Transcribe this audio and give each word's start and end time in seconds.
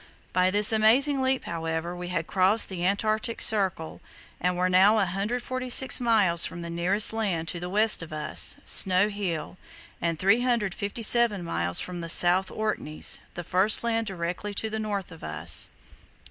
By 0.33 0.49
this 0.49 0.71
amazing 0.71 1.21
leap, 1.21 1.45
however, 1.45 1.95
we 1.95 2.07
had 2.07 2.25
crossed 2.25 2.69
the 2.69 2.83
Antarctic 2.83 3.39
Circle, 3.39 4.01
and 4.39 4.57
were 4.57 4.67
now 4.67 4.95
146 4.95 6.01
miles 6.01 6.43
from 6.43 6.63
the 6.63 6.71
nearest 6.71 7.13
land 7.13 7.47
to 7.49 7.59
the 7.59 7.69
west 7.69 8.01
of 8.01 8.11
us—Snow 8.11 9.09
Hill—and 9.09 10.17
357 10.17 11.43
miles 11.43 11.79
from 11.79 12.01
the 12.01 12.09
South 12.09 12.49
Orkneys, 12.49 13.19
the 13.35 13.43
first 13.43 13.83
land 13.83 14.07
directly 14.07 14.55
to 14.55 14.71
the 14.71 14.79
north 14.79 15.11
of 15.11 15.23
us. 15.23 15.69